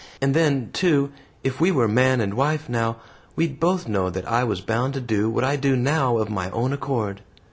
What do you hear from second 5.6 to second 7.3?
now of my own accord."